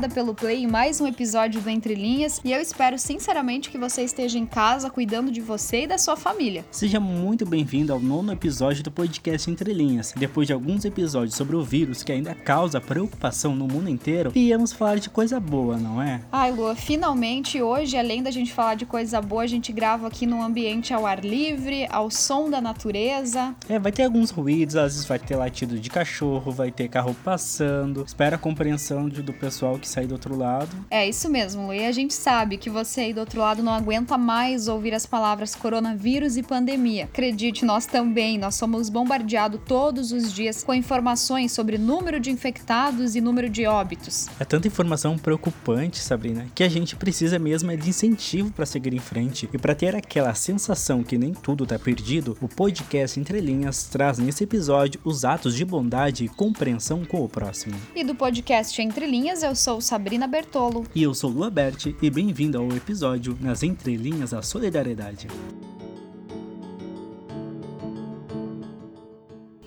[0.00, 3.76] obrigada pelo play em mais um episódio do Entre Linhas e eu espero sinceramente que
[3.76, 6.64] você esteja em casa cuidando de você e da sua família.
[6.70, 10.14] Seja muito bem-vindo ao nono episódio do podcast Entre Linhas.
[10.16, 14.72] Depois de alguns episódios sobre o vírus que ainda causa preocupação no mundo inteiro, viemos
[14.72, 16.22] falar de coisa boa, não é?
[16.32, 20.24] Ai, Lua, finalmente hoje, além da gente falar de coisa boa, a gente grava aqui
[20.24, 23.54] num ambiente ao ar livre, ao som da natureza.
[23.68, 27.14] É, vai ter alguns ruídos, às vezes vai ter latido de cachorro, vai ter carro
[27.22, 28.04] passando.
[28.06, 30.70] Espera a compreensão de, do pessoal que sai do outro lado.
[30.90, 34.16] É isso mesmo, e a gente sabe que você aí do outro lado não aguenta
[34.16, 37.04] mais ouvir as palavras coronavírus e pandemia.
[37.04, 43.16] Acredite, nós também, nós somos bombardeados todos os dias com informações sobre número de infectados
[43.16, 44.28] e número de óbitos.
[44.38, 48.94] É tanta informação preocupante, Sabrina, que a gente precisa mesmo é de incentivo para seguir
[48.94, 52.36] em frente e para ter aquela sensação que nem tudo tá perdido.
[52.40, 57.28] O podcast Entre Linhas traz nesse episódio os atos de bondade e compreensão com o
[57.28, 57.74] próximo.
[57.94, 60.84] E do podcast Entre Linhas, eu sou Sabrina Bertolo.
[60.94, 65.28] E eu sou Lua Berti e bem-vindo ao episódio Nas Entrelinhas da Solidariedade.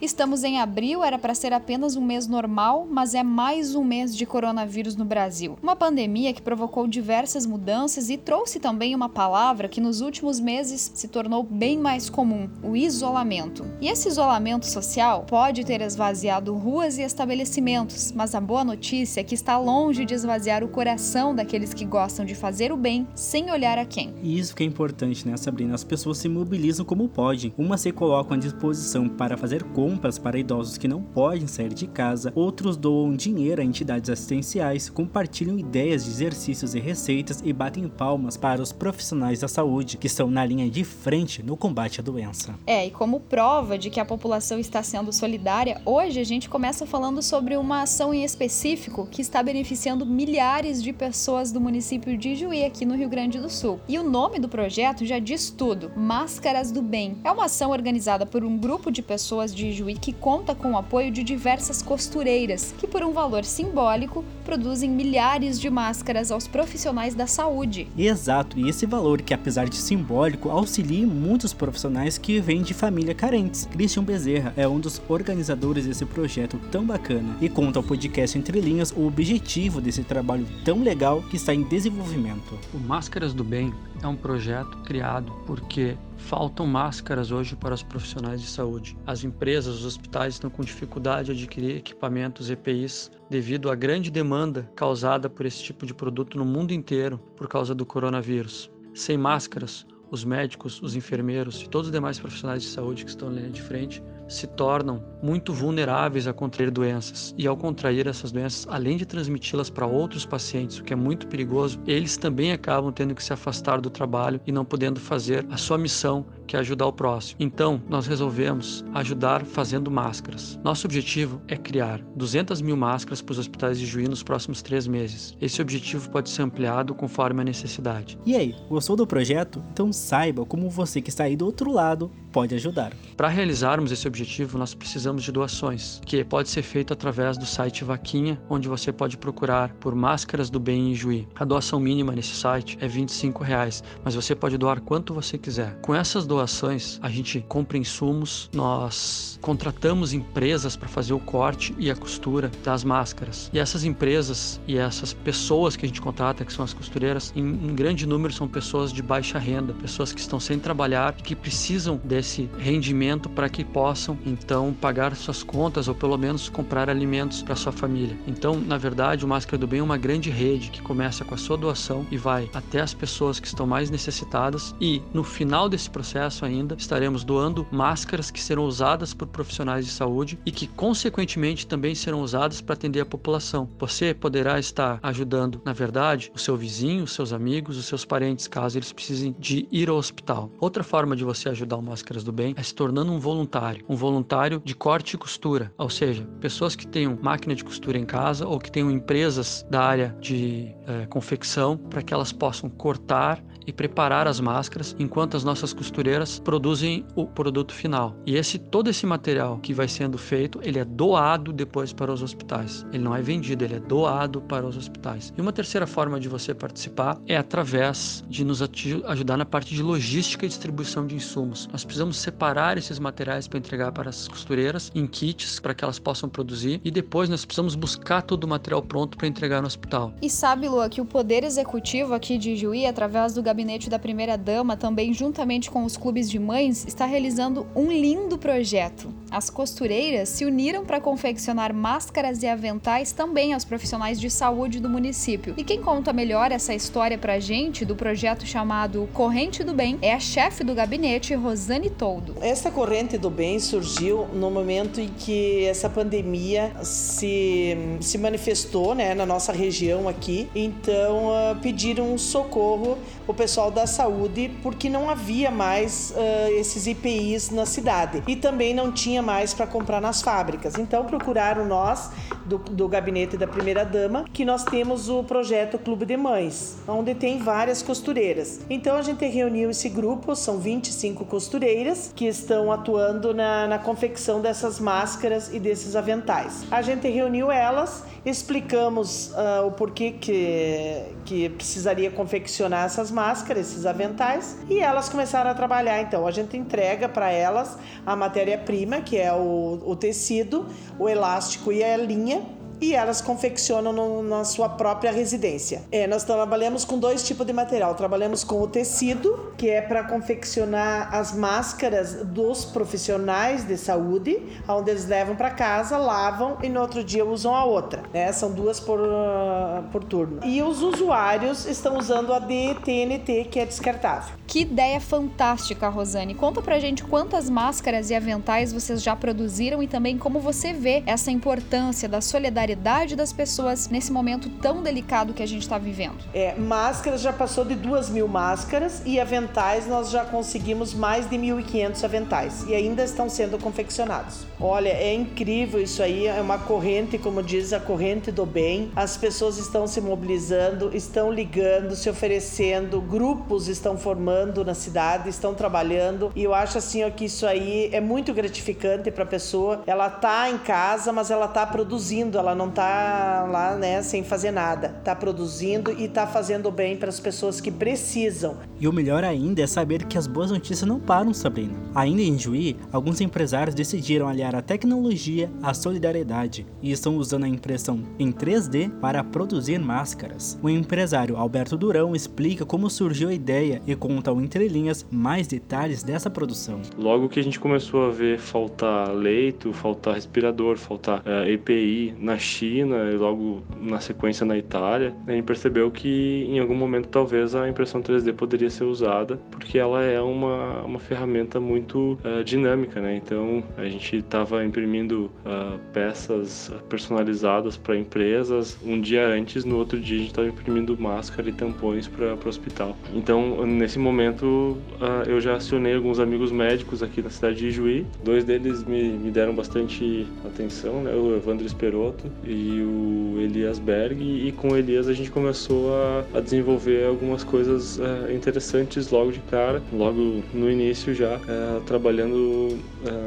[0.04, 4.14] Estamos em abril, era para ser apenas um mês normal, mas é mais um mês
[4.14, 5.58] de coronavírus no Brasil.
[5.64, 10.92] Uma pandemia que provocou diversas mudanças e trouxe também uma palavra que nos últimos meses
[10.94, 13.66] se tornou bem mais comum: o isolamento.
[13.80, 19.24] E esse isolamento social pode ter esvaziado ruas e estabelecimentos, mas a boa notícia é
[19.24, 23.50] que está longe de esvaziar o coração daqueles que gostam de fazer o bem sem
[23.50, 24.14] olhar a quem.
[24.22, 25.74] E isso que é importante, né, Sabrina?
[25.74, 27.54] As pessoas se mobilizam como podem.
[27.58, 31.72] Umas se colocam à disposição para fazer compras compras para idosos que não podem sair
[31.72, 37.54] de casa, outros doam dinheiro a entidades assistenciais, compartilham ideias de exercícios e receitas e
[37.54, 42.00] batem palmas para os profissionais da saúde que estão na linha de frente no combate
[42.00, 42.56] à doença.
[42.66, 46.88] É, e como prova de que a população está sendo solidária, hoje a gente começa
[46.88, 52.36] falando sobre uma ação em específico que está beneficiando milhares de pessoas do município de
[52.36, 53.80] Juí, aqui no Rio Grande do Sul.
[53.88, 57.20] E o nome do projeto já diz tudo: Máscaras do Bem.
[57.24, 60.72] É uma ação organizada por um grupo de pessoas de Juí Juí que conta com
[60.72, 66.48] o apoio de diversas costureiras, que por um valor simbólico produzem milhares de máscaras aos
[66.48, 67.90] profissionais da saúde.
[67.98, 73.14] Exato, e esse valor que apesar de simbólico auxilia muitos profissionais que vêm de família
[73.14, 73.66] carentes.
[73.66, 78.62] Christian Bezerra é um dos organizadores desse projeto tão bacana e conta ao podcast Entre
[78.62, 82.58] Linhas o objetivo desse trabalho tão legal que está em desenvolvimento.
[82.74, 88.42] O Máscaras do Bem é um projeto criado porque faltam máscaras hoje para os profissionais
[88.42, 88.98] de saúde.
[89.06, 94.70] As empresas, os hospitais estão com dificuldade de adquirir equipamentos EPIs devido à grande demanda
[94.76, 98.72] causada por esse tipo de produto no mundo inteiro por causa do coronavírus.
[98.94, 103.30] Sem máscaras, os médicos, os enfermeiros e todos os demais profissionais de saúde que estão
[103.30, 104.02] na linha de frente
[104.34, 107.34] se tornam muito vulneráveis a contrair doenças.
[107.38, 111.28] E ao contrair essas doenças, além de transmiti-las para outros pacientes, o que é muito
[111.28, 115.58] perigoso, eles também acabam tendo que se afastar do trabalho e não podendo fazer a
[115.58, 117.38] sua missão, que é ajudar o próximo.
[117.40, 120.60] Então, nós resolvemos ajudar fazendo máscaras.
[120.64, 124.88] Nosso objetivo é criar 200 mil máscaras para os hospitais de Juí nos próximos três
[124.88, 125.36] meses.
[125.42, 128.18] Esse objetivo pode ser ampliado conforme a necessidade.
[128.26, 129.64] E aí, gostou do projeto?
[129.72, 132.94] Então saiba como você que está aí do outro lado pode ajudar.
[133.16, 137.84] Para realizarmos esse objetivo, nós precisamos de doações, que pode ser feito através do site
[137.84, 141.28] Vaquinha, onde você pode procurar por Máscaras do Bem em Juí.
[141.36, 145.80] A doação mínima nesse site é 25 reais, mas você pode doar quanto você quiser.
[145.82, 151.92] Com essas doações, a gente compra insumos, nós contratamos empresas para fazer o corte e
[151.92, 153.52] a costura das máscaras.
[153.54, 157.42] E essas empresas e essas pessoas que a gente contrata, que são as costureiras, em,
[157.42, 161.36] em grande número são pessoas de baixa renda, pessoas que estão sem trabalhar e que
[161.36, 167.44] precisam desse rendimento para que possam então pagar suas contas ou pelo menos comprar alimentos
[167.44, 168.18] para sua família.
[168.26, 171.38] Então, na verdade, o Máscara do Bem é uma grande rede que começa com a
[171.38, 175.90] sua doação e vai até as pessoas que estão mais necessitadas e no final desse
[175.90, 181.68] processo ainda estaremos doando máscaras que serão usadas por profissionais de saúde e que consequentemente
[181.68, 183.70] também serão usadas para atender a população.
[183.80, 188.48] Você poderá estar ajudando, na verdade, o seu vizinho, os seus amigos, os seus parentes,
[188.48, 190.52] caso eles precisem de ir ao hospital.
[190.60, 193.96] Outra forma de você ajudar o Máscaras do Bem é se tornando um voluntário, um
[193.96, 198.48] voluntário de corte e costura, ou seja, pessoas que tenham máquina de costura em casa
[198.48, 203.74] ou que tenham empresas da área de é, confecção para que elas possam cortar e
[203.74, 208.16] preparar as máscaras, enquanto as nossas costureiras produzem o produto final.
[208.26, 212.22] E esse todo esse material que vai sendo feito, ele é doado depois para os
[212.22, 212.86] hospitais.
[212.92, 215.34] Ele não é vendido, ele é doado para os hospitais.
[215.38, 219.82] E uma terceira forma de você participar é através de nos ajudar na parte de
[219.82, 221.68] logística e distribuição de insumos.
[221.72, 226.00] Nós precisamos separar esses materiais para entregar para as costureiras em kits para que elas
[226.00, 230.14] possam produzir e depois nós precisamos buscar todo o material pronto para entregar no hospital.
[230.22, 234.36] E sabe, Lua, que o Poder Executivo aqui de Juí, através do gabinete da primeira
[234.36, 239.14] dama, também juntamente com os clubes de mães, está realizando um lindo projeto.
[239.30, 244.90] As costureiras se uniram para confeccionar máscaras e aventais também aos profissionais de saúde do
[244.90, 245.54] município.
[245.56, 250.14] E quem conta melhor essa história pra gente do projeto chamado Corrente do Bem é
[250.14, 252.36] a chefe do gabinete, Rosane Toldo.
[252.42, 259.14] Essa corrente do bem surgiu no momento em que essa pandemia se, se manifestou né,
[259.14, 260.48] na nossa região aqui.
[260.56, 262.98] Então uh, pediram socorro
[263.28, 268.74] o pessoal da saúde porque não havia mais uh, esses IPIs na cidade e também
[268.74, 270.76] não tinha mais para comprar nas fábricas.
[270.78, 272.10] Então procuraram nós
[272.46, 277.14] do, do gabinete da primeira dama que nós temos o projeto Clube de Mães, onde
[277.14, 278.62] tem várias costureiras.
[278.70, 284.40] Então a gente reuniu esse grupo, são 25 costureiras que estão atuando na, na confecção
[284.40, 286.64] dessas máscaras e desses aventais.
[286.72, 293.86] A gente reuniu elas, explicamos uh, o porquê que, que precisaria confeccionar essas máscaras, esses
[293.86, 296.02] aventais, e elas começaram a trabalhar.
[296.02, 300.66] Então a gente entrega para elas a matéria-prima, que é o, o tecido,
[301.00, 305.84] o elástico e a linha e elas confeccionam no, na sua própria residência.
[305.90, 307.96] É, nós trabalhamos com dois tipos de material.
[307.96, 314.38] Trabalhamos com o tecido, que é para confeccionar as máscaras dos profissionais de saúde,
[314.68, 318.04] onde eles levam para casa, lavam e no outro dia usam a outra.
[318.14, 318.30] Né?
[318.34, 320.42] São duas por, uh, por turno.
[320.44, 324.36] E os usuários estão usando a DTNT, que é descartável.
[324.54, 326.36] Que ideia fantástica, Rosane.
[326.36, 331.02] Conta pra gente quantas máscaras e aventais vocês já produziram e também como você vê
[331.08, 336.20] essa importância da solidariedade das pessoas nesse momento tão delicado que a gente está vivendo?
[336.36, 341.36] É, máscaras já passou de duas mil máscaras e aventais nós já conseguimos mais de
[341.36, 344.46] 1.500 aventais e ainda estão sendo confeccionados.
[344.62, 348.92] Olha, é incrível isso aí, é uma corrente, como diz a corrente do bem.
[348.96, 355.54] As pessoas estão se mobilizando, estão ligando, se oferecendo, grupos estão formando na cidade, estão
[355.54, 359.82] trabalhando e eu acho assim ó, que isso aí é muito gratificante para a pessoa.
[359.86, 364.52] Ela tá em casa, mas ela tá produzindo, ela não tá lá, né, sem fazer
[364.52, 364.90] nada.
[365.04, 368.58] Tá produzindo e tá fazendo bem para as pessoas que precisam.
[368.80, 371.74] E o melhor ainda é saber que as boas notícias não param, Sabrina.
[371.96, 377.48] Ainda em Juí, alguns empresários decidiram aliar a tecnologia à solidariedade e estão usando a
[377.48, 380.60] impressão em 3D para produzir máscaras.
[380.62, 386.04] O empresário Alberto Durão explica como surgiu a ideia e conta ao entrelinhas mais detalhes
[386.04, 386.82] dessa produção.
[386.98, 392.16] Logo que a gente começou a ver faltar leito, faltar respirador, faltar uh, eh, EPI
[392.20, 397.08] na China e logo na sequência na Itália, a gente percebeu que em algum momento
[397.08, 402.44] talvez a impressão 3D poderia ser usada, porque ela é uma, uma ferramenta muito uh,
[402.44, 403.16] dinâmica, né?
[403.16, 410.00] Então a gente estava imprimindo uh, peças personalizadas para empresas um dia antes, no outro
[410.00, 412.98] dia a gente estava imprimindo máscara e tampões para o hospital.
[413.14, 418.06] Então nesse momento uh, eu já acionei alguns amigos médicos aqui na cidade de Juí,
[418.24, 421.14] dois deles me, me deram bastante atenção, né?
[421.14, 426.24] O Evandro Esperotto e o Elias Berg, e com o Elias a gente começou a,
[426.36, 432.78] a desenvolver algumas coisas uh, interessantes logo de cara, logo no início já, uh, trabalhando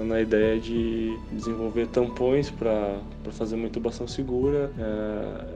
[0.06, 2.98] na ideia de desenvolver tampões para
[3.32, 4.70] fazer uma intubação segura.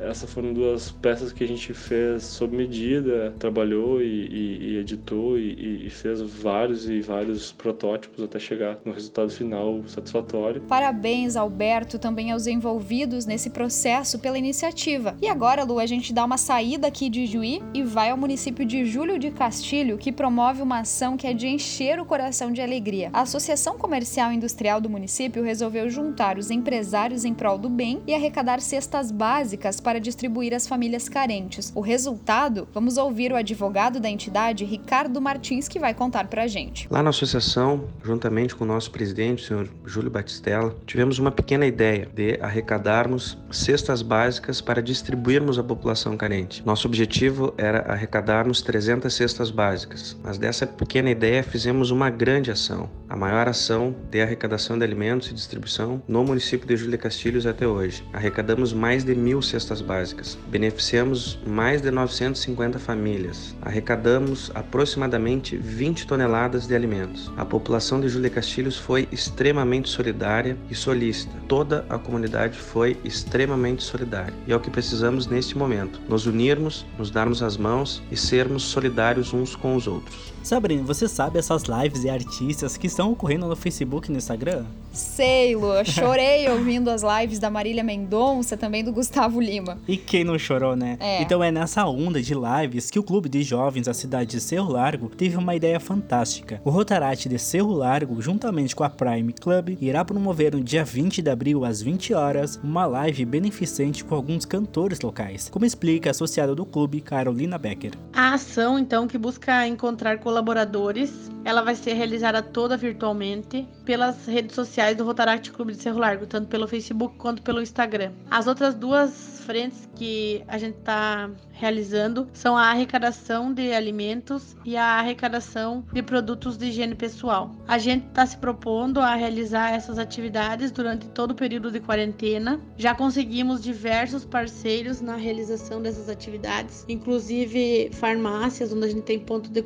[0.08, 5.19] essas foram duas peças que a gente fez sob medida, trabalhou e, e, e editou
[5.38, 10.62] e, e fez vários e vários protótipos até chegar no resultado final satisfatório.
[10.62, 15.16] Parabéns, Alberto, também aos envolvidos nesse processo pela iniciativa.
[15.20, 18.64] E agora, Lu, a gente dá uma saída aqui de Juí e vai ao município
[18.64, 22.62] de Júlio de Castilho, que promove uma ação que é de encher o coração de
[22.62, 23.10] alegria.
[23.12, 28.00] A Associação Comercial e Industrial do município resolveu juntar os empresários em prol do bem
[28.06, 31.72] e arrecadar cestas básicas para distribuir às famílias carentes.
[31.74, 32.68] O resultado?
[32.72, 36.86] Vamos ouvir o advogado da entidade, Ricardo Martins, que vai contar pra gente.
[36.90, 41.64] Lá na associação, juntamente com o nosso presidente, o senhor Júlio Batistella, tivemos uma pequena
[41.64, 46.62] ideia de arrecadarmos cestas básicas para distribuirmos à população carente.
[46.66, 52.90] Nosso objetivo era arrecadarmos 300 cestas básicas, mas dessa pequena ideia fizemos uma grande ação,
[53.10, 57.66] a maior ação de arrecadação de alimentos e distribuição no município de Júlia Castilhos até
[57.66, 58.04] hoje.
[58.12, 66.68] Arrecadamos mais de mil cestas básicas, beneficiamos mais de 950 famílias, arrecadamos aproximadamente 20 toneladas
[66.68, 67.32] de alimentos.
[67.36, 71.34] A população de Júlia Castilhos foi extremamente solidária e solícita.
[71.48, 74.34] Toda a comunidade foi extremamente solidária.
[74.46, 78.62] E é o que precisamos neste momento: nos unirmos, nos darmos as mãos e sermos
[78.62, 80.32] solidários uns com os outros.
[80.42, 84.64] Sabrina, você sabe essas lives de artistas que estão ocorrendo no Facebook e no Instagram?
[84.92, 85.72] Sei, Lu.
[85.72, 89.78] Eu chorei ouvindo as lives da Marília Mendonça, também do Gustavo Lima.
[89.86, 90.96] E quem não chorou, né?
[90.98, 91.22] É.
[91.22, 94.72] Então é nessa onda de lives que o Clube de Jovens da cidade de Cerro
[94.72, 96.60] Largo teve uma ideia fantástica.
[96.64, 101.22] O Rotaract de Cerro Largo, juntamente com a Prime Club, irá promover no dia 20
[101.22, 106.12] de abril às 20 horas uma live beneficente com alguns cantores locais, como explica a
[106.12, 107.92] associada do clube, Carolina Becker.
[108.12, 114.54] A ação, então, que busca encontrar colaboradores, ela vai ser realizada toda virtualmente pelas redes
[114.54, 118.12] sociais do Rotaract Clube de Cerro Largo, tanto pelo Facebook quanto pelo Instagram.
[118.30, 124.76] As outras duas frentes que a gente está realizando são a arrecadação de alimentos e
[124.76, 127.50] a arrecadação de produtos de higiene pessoal.
[127.66, 132.60] A gente está se propondo a realizar essas atividades durante todo o período de quarentena.
[132.76, 139.50] Já conseguimos diversos parceiros na realização dessas atividades, inclusive farmácias, onde a gente tem ponto
[139.50, 139.62] de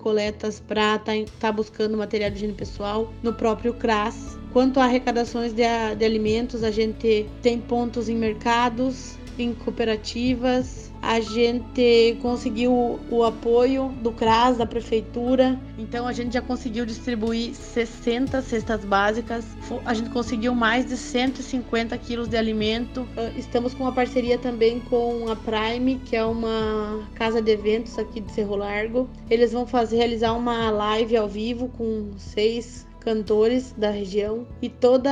[0.61, 4.39] para estar tá, tá buscando material de higiene pessoal, no próprio CRAS.
[4.53, 5.63] Quanto a arrecadações de,
[5.97, 10.84] de alimentos, a gente tem pontos em mercados, em cooperativas.
[11.07, 15.61] A gente conseguiu o apoio do CRAS, da prefeitura.
[15.79, 19.45] Então a gente já conseguiu distribuir 60 cestas básicas.
[19.85, 23.07] A gente conseguiu mais de 150 quilos de alimento.
[23.37, 28.21] Estamos com uma parceria também com a Prime, que é uma casa de eventos aqui
[28.21, 29.09] de Cerro Largo.
[29.29, 35.09] Eles vão fazer realizar uma live ao vivo com seis cantores da região e todo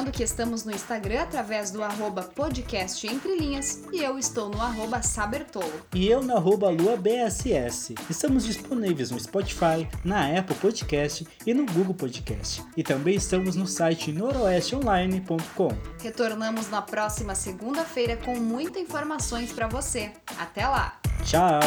[0.03, 4.61] Lembrando que estamos no Instagram através do arroba podcast Entre Linhas e eu estou no
[4.61, 5.71] arroba Sabertolo.
[5.95, 7.95] E eu no arroba LuaBSS.
[8.09, 12.61] Estamos disponíveis no Spotify, na Apple Podcast e no Google Podcast.
[12.75, 15.69] E também estamos no site noroesteonline.com.
[16.01, 20.11] Retornamos na próxima segunda-feira com muitas informações para você.
[20.37, 20.99] Até lá!
[21.23, 21.61] Tchau!